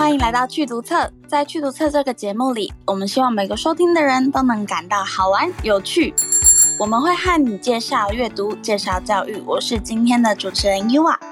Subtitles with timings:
[0.00, 6.14] 欢迎来到趣读册，在趣读册这个节目里，我们希望每个收听的人都能感到好玩有趣。
[6.78, 9.42] 我们会和你介绍阅读，介绍教育。
[9.44, 11.29] 我是今天的主持人 Ua。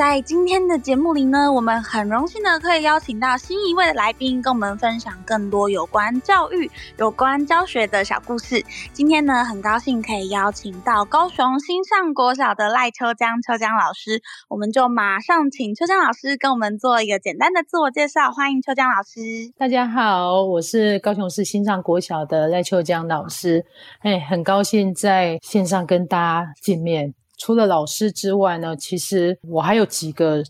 [0.00, 8.64] 在今天的节目里呢，我们很荣幸的可以邀请到新一位的来宾，跟我们分享更多有关教育、有关教学的小故事。
[8.94, 18.32] 今天呢，很高兴可以邀请到高雄新上国小的赖秋江秋江老师，我们就马上请秋江老师跟我们做一个简单的自我介绍。
[18.32, 19.20] 欢迎秋江老师。
[19.58, 23.66] 大家好，我是高雄市新上国小的赖秋江老师，
[24.00, 27.12] 哎，很高兴在线上跟大家见面。
[27.40, 30.44] 除了老师之外呢，其实我还有几个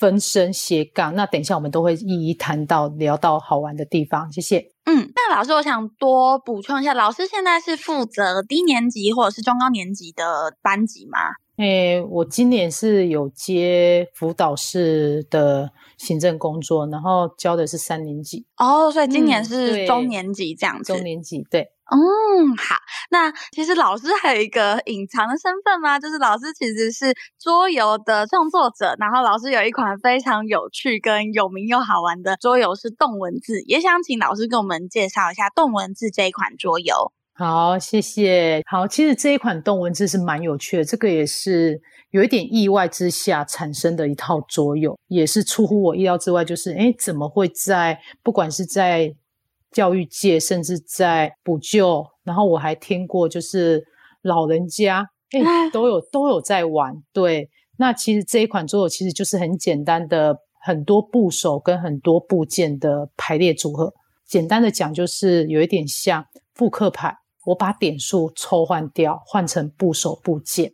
[0.00, 1.14] 分身斜杠。
[1.14, 4.30] 那等一下我们都会一一谈到、聊到好玩的地方。
[4.32, 4.66] 谢谢。
[4.86, 11.18] 嗯，那老师，我想多补充一下，老师现在是负责低年级或者是中高年级的班级吗？
[11.56, 18.44] 诶，我今年是有接辅导室的行政工作，然后教的是三年级。
[18.56, 20.92] 哦，所以今年是中年级这样子。
[20.92, 21.68] 嗯、中年级，对。
[21.90, 22.76] 嗯，好。
[23.10, 25.98] 那其实老师还有一个隐藏的身份吗？
[25.98, 37.12] 就是老师其实是桌游的创作者，然后老师有一款非常有趣跟有名又好玩的桌游是动文字，也想请老师跟我们介绍一下动文字这一款桌游。
[37.36, 38.62] 好，谢谢。
[38.64, 49.12] 好，其实这一款动文字是蛮有趣的，这个也是有一点意外之下产生的一套桌游，也是出乎我意料之外，就是诶，怎么会在不管是在
[49.74, 53.84] 教育界，甚至在补救，然后我还听过，就是
[54.22, 56.94] 老人家诶都有都有在玩。
[57.12, 63.92] 对，那其实这一款桌游其实就是很简单的，很多部首跟很多部件的排列组合。
[64.24, 67.14] 简单的讲，就是有一点像复刻牌。
[67.46, 70.72] 我把点数抽换掉，换成部首部件，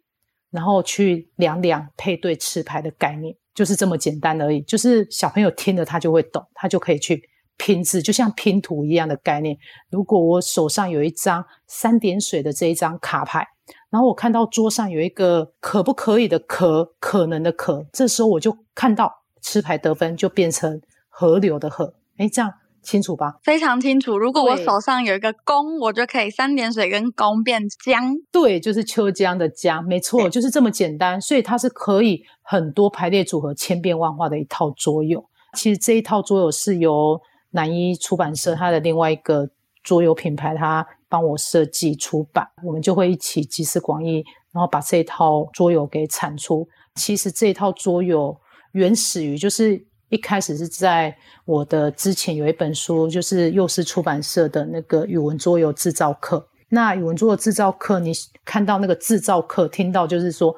[0.51, 4.61] 然后去两两配对吃牌的概念，就是这么简单而已。
[4.61, 7.21] 就是小朋友听了他就会懂，他就可以去
[7.61, 9.55] 拼字，就像拼图一样的概念。
[9.91, 13.47] 如果我手上有一张三点水的这一张卡牌，
[13.91, 19.13] 然后我看到桌上有一个可不可以的可，可能的可，这时候我就看到
[19.43, 22.55] 吃牌得分就变成河流的河，诶，这样。
[22.83, 23.35] 清楚吧？
[23.43, 24.17] 非常清楚。
[24.17, 28.17] 如果我手上有一个弓，我就可以三点水跟弓变江。
[28.33, 31.21] 对，就是秋江的江，没错，就是这么简单。
[31.21, 35.23] 所以它是可以很多排列组合、千变万化的一套桌游。
[35.53, 37.21] 其实这一套桌游是由
[37.51, 39.49] 南一出版社它的另外一个
[39.83, 46.69] 桌游品牌，它帮我设计出版，我们就会一起集思广益，然后把这一套桌游给产出。
[46.95, 48.37] 其实这一套桌游
[48.73, 49.87] 原始于就是。
[50.13, 56.49] 一开始是在我的之前有一本书，就是幼狮出版社的那个语文桌游制造课。
[56.71, 58.11] 那语文桌游制造课，你
[58.45, 60.53] 看到那个制造课，听到就是说，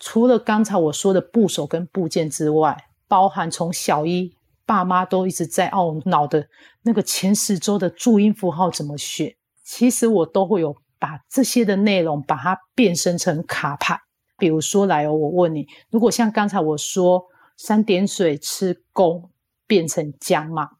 [0.00, 2.76] 除了刚才我说的部首跟部件之外，
[3.06, 4.35] 包含从小一
[4.66, 6.46] 爸妈都一直在懊恼的
[6.82, 13.98] 那个前十周的注音符号怎么学，其实我都会有把这些的内容把它变身成卡牌。
[14.36, 17.24] 比如说来哦，我问你，如果像刚才我说。
[17.58, 19.30] 三点水吃弓
[19.66, 20.72] 变成江嘛？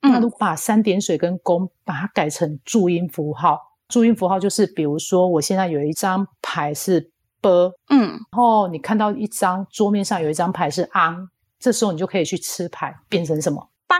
[0.00, 3.56] 嗯、那如果把三点水跟弓把它改成注音符号，
[3.86, 11.28] 注音符号就是比如说我现在有一张牌是 b，嗯，然后你看到一张桌面上有一张牌是 ang，
[11.64, 13.70] 这时候你就可以去吃牌变成什么？
[13.86, 13.98] 帮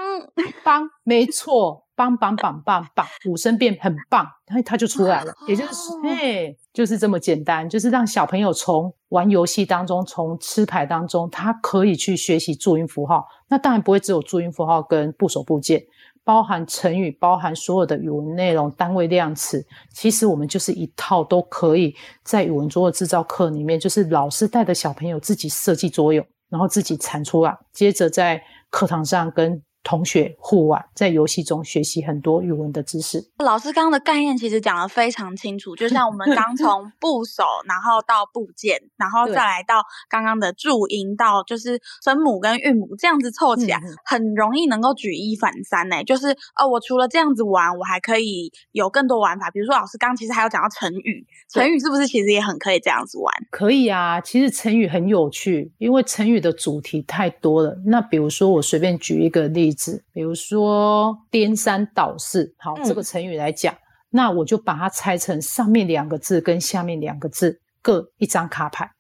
[0.62, 1.80] 帮，没错。
[1.96, 5.32] 棒棒棒棒棒，五声变很棒，它它就出来了。
[5.46, 13.24] 也就是说，嘿，就是这么简单，就是让小朋友从玩游戏当中，从吃牌当中，他可以去学习注音符号。
[13.48, 15.80] 那当然不会只有注音符号跟部首部件，
[16.24, 19.64] 包含成语，包含所有的语文内容、单位量词。
[19.92, 29.60] 其实我们就是一套都可以在语文桌的制造课里面，就是老师带着小朋友自己设计桌游，然后自己产出来，接着在课堂上跟。
[29.84, 33.22] 同学互玩，在游戏中学习很多语文的知识。
[33.38, 46.02] 老师刚刚的概念其实讲得非常清楚，就像我们刚 从部首，然后到部件，然后再来到刚刚的注音，到就是声母跟韵母这样子凑起来，很容易能够举一反三呢。
[46.02, 49.50] 就是呃，我除了这样子玩，我还可以有更多玩法。
[49.50, 53.34] 比如说，老师刚刚其实还有讲到成语，成语是不是其实也很可以这样子玩？
[53.50, 57.76] 可以啊，其实成语很有趣，因为成语的主题太多了。
[57.84, 59.73] 那比如说，我随便举一个例子。
[60.12, 63.78] 比如说颠三倒四，好，这个成语来讲，嗯、
[64.10, 68.90] 那我就把它拆成上面两个字跟下面两个字各一张卡牌。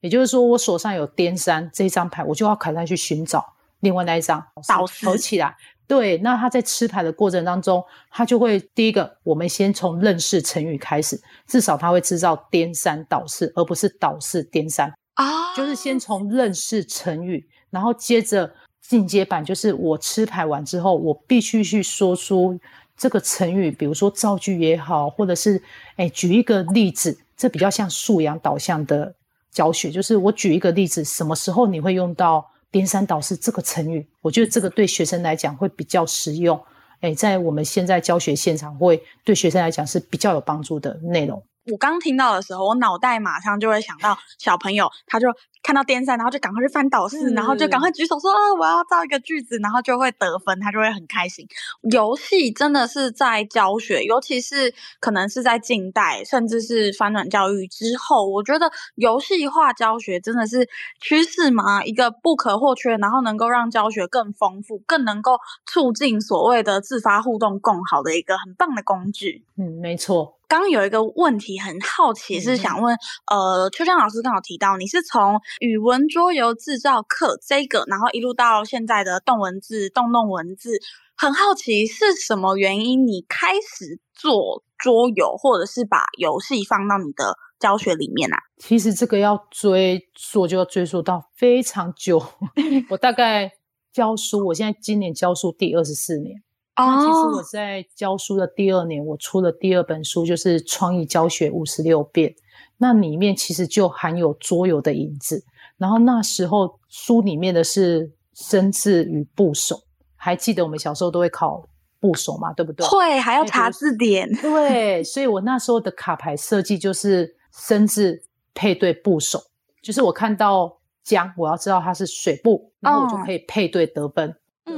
[0.00, 3.42] 也就是说，我手上有颠三这一张牌，我就要卡上去寻找
[3.80, 5.56] 另外那一张倒四合起来。
[5.86, 18.54] 对，那他在吃牌的过程当中，他就会第一个，我们先从认识成语开始，至少他会知道颠三倒四，而不是倒四颠三啊，就是先从认识成语，然后接着。
[18.86, 22.58] 进阶版，就是我吃牌完之后，我必须去说出
[22.96, 25.60] 这个成语，比如说造句也好，或者是
[25.96, 29.14] 哎举一个例子，这比较像素养导向的
[29.50, 34.06] 教学，就是我举一个例子，什么时候你会用到颠三倒四这个成语？
[34.20, 36.60] 我觉得这个对学生来讲会比较实用，
[37.00, 41.42] 哎，在我们现在教学现场会对学生来讲是比较有帮助的内容。
[41.72, 45.28] 我刚听到的时候，我脑袋马上就会想到小朋友，他就
[45.64, 51.48] 看到颠三，然后就赶快去翻倒四，然后就赶快举手说：“啊，我要造一个句子。”然后就会得分，他就会很开心。
[51.90, 60.68] 游戏真的是在教学，尤其是可能是在近代，甚至是翻转教育之后，我觉得游戏化教学真的是
[61.00, 69.46] 趋势嘛，一个不可或缺，然后能够让教学更丰富，更能够促进所谓的自发互动共好的一个很棒的工具。
[69.56, 70.38] 嗯，没错。
[70.46, 72.94] 刚刚有一个问题很好奇，是想问，
[73.32, 80.78] 嗯、呃，秋江老师刚好提到你是从语文桌游制造课这个，然后一路到现在的动文字、动动文字，
[81.16, 88.38] 很好奇是什么原因你开始做桌游，或者是把游戏放到你的教学里面啊？
[88.58, 92.22] 其实这个要追溯，就要追溯到非常久，
[92.90, 93.50] 我大概
[93.92, 96.43] 教书，我现在今年教书第二十四年。
[96.76, 102.30] 那其实我在教书的第二年，我出了第二本书，就是《创意教学五十六变》。
[102.78, 105.44] 那里面其实就含有桌游的影子。
[105.76, 109.80] 然后那时候书里面的是生字与部首，
[110.16, 111.64] 还记得我们小时候都会考
[112.00, 112.86] 部首嘛，对不对？
[112.86, 114.28] 会，还要查字典。
[114.40, 118.22] 对，所以我那时候的卡牌设计就是生字
[118.52, 119.40] 配对部首，
[119.80, 124.34] 就是我看到江，我要知道它是水部，然后我就可以配对得分。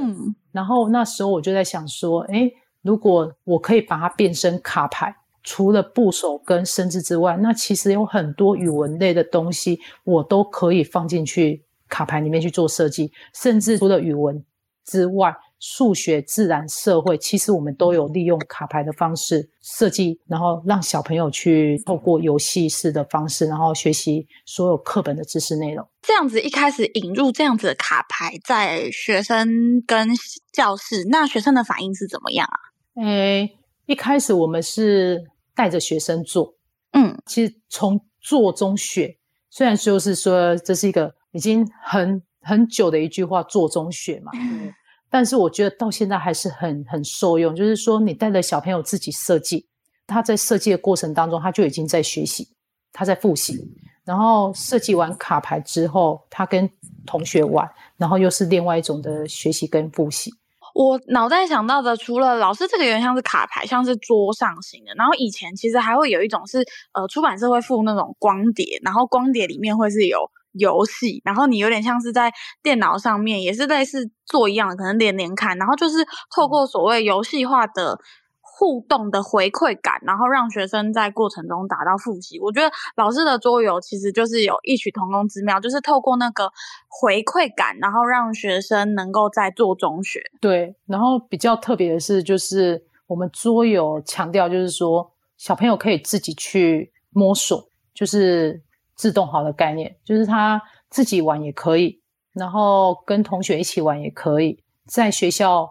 [0.07, 0.35] 嗯。
[0.51, 2.51] 然后那时候我就在想说，诶，
[2.81, 14.43] 如果我可以把它变身卡牌，除了部首跟生字之外，那其实有很多语文类的东西，我都可以放进去卡牌里面去做设计，甚至除了语文
[14.85, 15.35] 之外。
[15.59, 25.87] 数学、自然、社会，其实我们都有利用卡牌的方式设计，然后让小朋友去透过游戏式的方式，然后学习所有课本的知识内容。
[26.01, 30.07] 这样子一开始引入这样子的卡牌在学生跟
[30.53, 33.03] 教室，那学生的反应是怎么样啊？
[33.03, 33.57] 诶，
[33.87, 35.25] 一开始我们是
[35.55, 36.53] 带着学生做，
[36.91, 39.17] 嗯，其实从做中学，
[39.49, 44.31] 虽然就是说这是一个已经很很久的一句话，做中学嘛。
[44.35, 44.71] 嗯
[45.09, 49.65] 但是我觉得到现在还是很很受用，就是说你带着小朋友自己设计，
[50.05, 52.47] 他在设计的过程当中，他就已经在学习，
[52.91, 53.57] 他在复习，
[54.03, 56.69] 然后设计完卡牌之后，他跟
[57.05, 60.31] 同学玩，然后又是另外一种的学习跟复习。
[60.73, 66.59] 我脑袋想到的，除了老师这个有点像是卡牌，像是桌上型的，然后以前其实还会有一种是，
[66.93, 70.29] 呃，出版社会附那种光碟，然后光碟里面会是有。
[70.57, 72.31] 游戏，然后你有点像是在
[72.61, 76.05] 电脑上面，也是类似做一样的，可能连连看，然后就是
[76.35, 77.99] 透过所谓游戏化的
[78.41, 82.39] 互动的回馈感，然后让学生在过程中达到复习。
[82.39, 86.51] 我觉得老师的桌游其实就是有异曲同工之妙，就是透过那个
[86.87, 90.19] 回馈感，然后让学生能够在做中学。
[90.41, 98.63] 对，然后比较特别的是，就是我们桌游强调，就是说小朋友可以自己去摸索，就是。
[98.97, 102.01] 自动好的概念，就是他自己玩也可以，
[102.33, 105.69] 然后跟同学一起玩也可以，在学校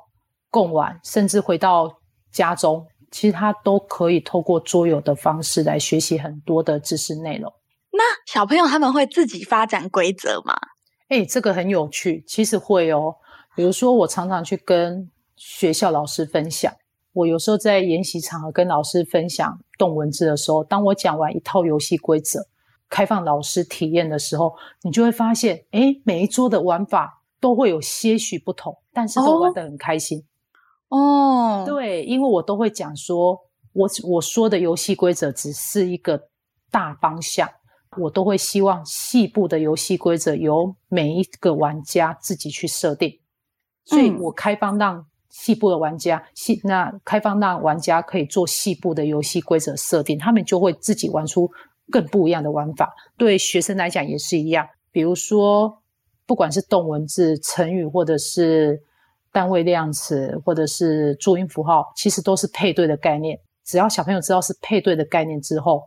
[0.48, 2.00] 共玩，甚至回到
[2.32, 7.52] 家中，其实他都可以透过桌游的方式来学习很多的知识内容。
[7.90, 10.54] 那小朋友他们会自己发展规则吗？
[11.08, 13.16] 诶，这个很有趣，其实会哦。
[13.54, 16.72] 比如说，我常常去跟学校老师分享，
[17.12, 22.46] 我有时候在研习场合跟老师分享动文字的时候，当我讲完一套游戏规则。
[22.88, 30.24] 开放老师体验的时候，你就会发现，诶，每一桌的玩法都会有些许不同，但是都玩得很开心。
[30.88, 33.40] 哦，对，因为我都会讲说，
[33.72, 36.28] 我我说的游戏规则只是一个
[36.70, 37.48] 大方向，
[37.98, 43.18] 我都会希望细部的游戏规则由每一个玩家自己去设定。
[43.84, 51.50] 所以我开放让细部的玩家细，那开放让玩家可以做细部的游戏规则设定，他们就会自己玩出。
[51.90, 54.66] 更不一样的玩法，对学生来讲也是一样。
[54.90, 55.82] 比如说，
[56.26, 58.80] 不管是动文字、成语，或者是
[59.30, 63.38] 单位量词，或者是注音符号，其实都是配对的概念。
[63.64, 65.82] 只要小朋友知道是配对的概念之后，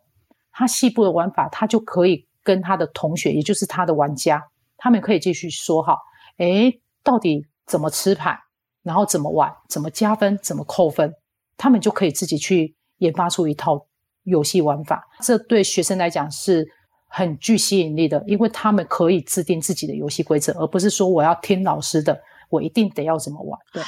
[0.51, 4.43] 他细部的玩法，他就可以跟他的同学，也就是他的玩家，
[4.77, 5.97] 他们可以继续说好，
[6.37, 8.37] 诶，到底怎么吃牌，
[8.83, 11.13] 然后怎么玩，怎么加分，怎么扣分，
[11.57, 13.87] 他们就可以自己去研发出一套。
[14.29, 16.65] 游戏玩法，这对学生来讲是
[17.07, 22.19] 很具吸引力的，因为他们可以制定自己的游戏规则，而不是说我要听老师的，
[22.49, 23.59] 我一定得要怎么玩。
[23.73, 23.83] 对。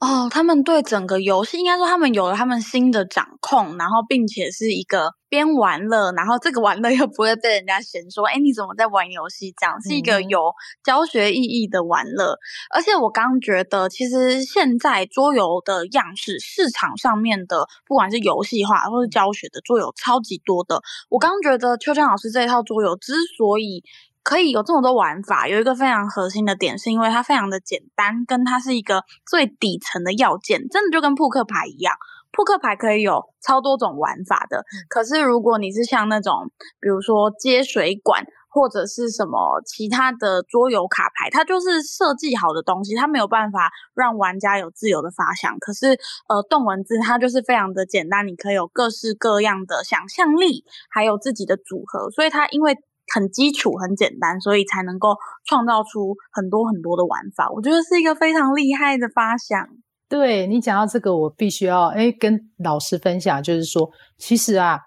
[0.00, 9.54] 哦，他们对整个游戏，应该说他们有了他们新的掌控，然后并且是一个边玩乐，然后这个玩乐又不会被人家嫌说，哎，你怎么在玩游戏？
[9.60, 12.32] 这样是一个有教学意义的玩乐。
[12.32, 12.38] 嗯、
[12.76, 20.80] 而且我刚觉得，其实现在桌游的样式，市场上面的不管是游戏化或是教学的桌游，超级多的。
[21.10, 23.84] 我刚觉得秋江老师这一套桌游之所以
[24.22, 31.94] 可以有这么多玩法，有一个非常核心的点，是因为它非常的简单，跟它是一个最底层的要件，真的就跟扑克牌一样。
[32.32, 45.58] 扑克牌可以有超多种玩法的，可是如果你是像那种，比如说接水管或者是什么其他的桌游卡牌，它就是设计好的东西，它没有办法让玩家有自由的发想。
[45.58, 45.98] 可是
[46.28, 52.76] 呃，动文字它就是非常的简单，你可以有各式各样的想象力，还有自己的组合，所以它因为。
[53.12, 57.50] 很基础、很简单，所以才能够创造出很多很多的玩法。
[57.50, 59.66] 我觉得是一个非常厉害的发想。
[60.08, 63.88] 对，你讲到这个，我必须要诶跟老师分享，就是说，
[64.18, 64.78] 其实啊，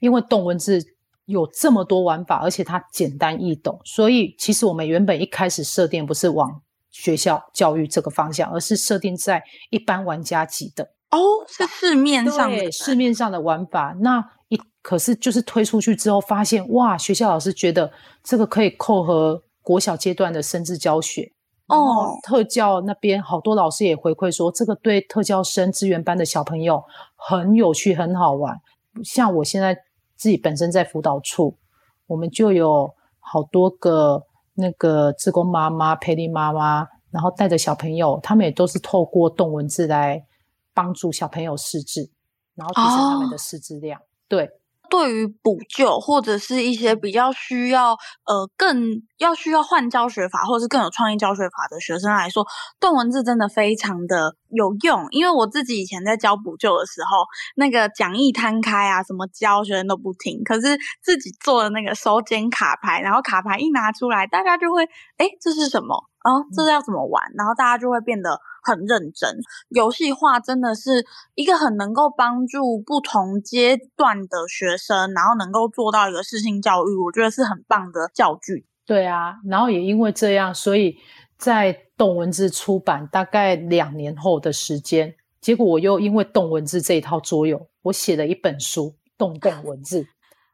[0.00, 0.78] 因为动文字
[1.24, 10.84] 有这么多玩法，而且它简单易懂，所以其实我们原本一开始设定不是往学校教育这个方向，而是设定在一般玩家级的。
[11.10, 11.18] 哦，
[11.48, 13.96] 是市面上的，对，市面上的玩法。
[14.00, 17.90] 那一可是就是推出去之后，发现哇，学校老师觉得
[18.22, 21.32] 这个可以扣合国小阶段的生字教学
[21.66, 22.16] 哦。
[22.22, 26.80] 特教那边好多老师也回馈说，这个对特教生资源班的小朋友
[27.16, 28.56] 很有趣，很好玩。
[29.02, 29.76] 像我现在
[30.14, 31.58] 自己本身在辅导处，
[32.06, 32.88] 我们就有
[33.18, 34.22] 好多个
[34.54, 40.24] 那个志工妈妈、培力妈妈，然后带着小朋友，他们也都是透过动文字来。
[40.72, 42.10] 帮助小朋友识字，
[42.54, 43.98] 然后提升他们的识字量。
[43.98, 44.46] 哦、对，
[44.88, 47.92] 对于补救或者是一些比较需要
[48.24, 52.46] 呃更要需要换教学法，或者是更有创意教学法的学生来说，
[52.80, 55.06] 段文字真的非常的有用。
[55.10, 57.24] 因为我自己以前在教补救的时候，
[57.56, 64.84] 那个讲义摊开啊，什么教学生都不听，可是自己做的那个手剪卡牌，然后卡牌一拿出来，大家就会
[65.16, 65.94] 哎，这是什么？
[66.24, 67.22] 哦，这是要怎么玩？
[67.36, 68.40] 然后大家就会变得。
[68.66, 69.30] 很认真，
[69.68, 78.66] 游戏化真的是一个很能够帮助不同阶段的学生，然后能够做到一个适性教育，我觉得是很棒的教具。
[78.84, 80.96] 对啊，然后也因为这样，所以
[81.38, 88.88] 在动文字出版大概两年后的时间，结果我又因为动文字这一套桌游，我写了一本书
[89.18, 90.02] 《动动文字》。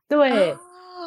[0.08, 0.56] 对。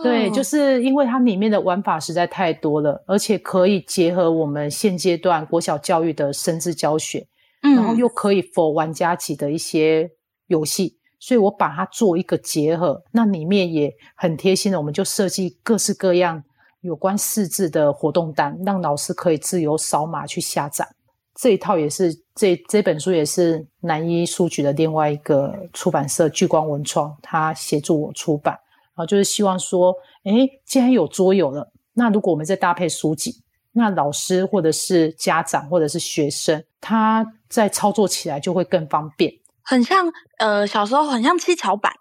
[0.03, 7.25] 对，就是因为它里面的玩法实在太多了，而且可以结合我们现阶段国小教育的生字教学，
[7.63, 10.11] 嗯，然后又可以 for 玩家级的一些
[10.47, 13.01] 游戏，所以我把它做一个结合。
[13.13, 16.43] 那里面也很贴心的，我们就设计各式各样
[16.85, 20.87] 有关四字的活动单，让老师可以自由扫码去下载。
[21.33, 28.57] 这一套也是这这本书也是南一书局的另外一个出版社聚光文创，他协助我出版。
[28.93, 39.33] 啊，就是希望说，诶，既然有桌游了，那如果我们再搭配书籍，那老师或者是家长或者是学生，他在操作起来就会更方便。
[39.63, 40.05] 很像，
[40.37, 41.91] 呃，小时候很像七巧板。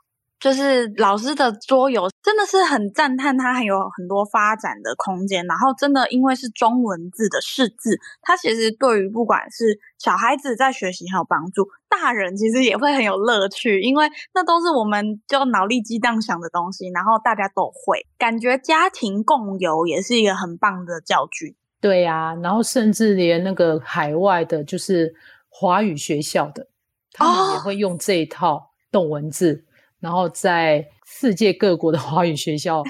[0.44, 5.42] 就是老师的桌游真的是很赞叹，它还有很多发展的空间。
[5.46, 21.56] 然后真的因为是中文字的识字，它其实对于不管是小孩子在学习很有帮助，大人其实也会很有乐趣，因为那都是我们就脑力激荡想的东西，然后大家都会，感觉家庭共游也是一个很棒的教具。
[21.80, 25.14] 对呀、啊，然后甚至连那个海外的，就是
[25.48, 26.66] 华语学校的，
[27.14, 29.64] 他们也会用这一套动文字。
[29.66, 29.70] 哦
[30.04, 32.84] 然后在世界各国的华语学校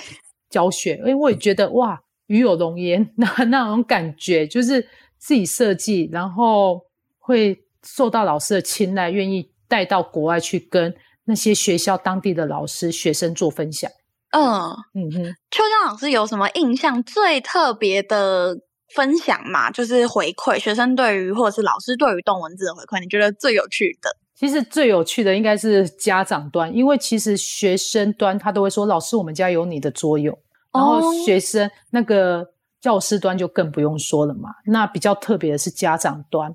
[0.50, 4.82] 教学，因为，我也觉得哇，与有荣焉，那那种感觉就是
[5.16, 6.82] 自己设计，然后
[7.18, 10.92] 会受到老师的青睐，愿意带到国外去跟
[11.24, 13.88] 那些学校当地的老师、学生做分享。
[14.30, 18.58] 嗯嗯哼，秋江老师有什么印象最特别的
[18.94, 19.70] 分享吗？
[19.70, 24.10] 就是回馈学生对于或者是老师对于动文字的回馈，你觉得最有趣的？
[24.34, 30.36] 其实最有趣的应该是家长端，因为其实学生端他都会说：“老师，我们家有你的桌游。”
[30.74, 32.44] 然后学生那个
[32.80, 34.50] 教师端就更不用说了嘛。
[34.66, 36.52] 那比较特别的是家长端，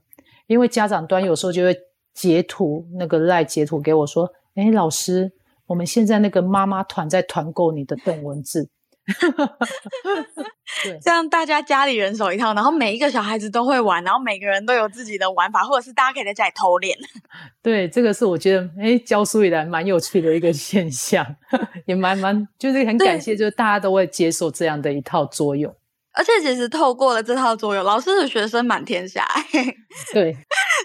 [0.47, 1.75] 因为家长端有时候就会
[2.13, 5.31] 截图那个赖截图给我说：“哎，老师，
[5.65, 8.69] 我们现在那个妈妈团在团购你的邓文字。”
[10.83, 16.97] 对，这样大家家里人手一套，然后每一个小孩子都会玩，然后每个人都有自己的玩法，或者是大家可以在家里偷练。
[17.61, 21.25] 对，这个是我觉得，诶，教书以来蛮有趣的一个 现象，
[21.85, 25.75] 也蛮蛮，就是很感谢，就是大家都会接受这样的一套作用。
[26.11, 29.25] 而且其实透过了这套作用，老师的学生满天下，
[30.11, 30.35] 对，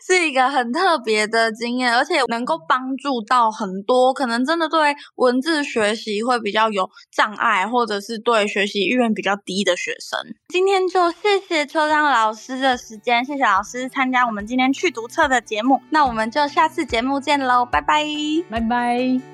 [0.07, 10.35] 是一个很特别的经验，而且能够帮助到很多可能真的对文字学习会比较有障碍，或者是对学习意愿比较低的学生。
[10.49, 18.05] 今天就谢谢秋江老师的时间，谢谢老师参加我们今天去读册的节目，那我们就下次节目见喽，拜拜，
[18.51, 19.34] 拜拜。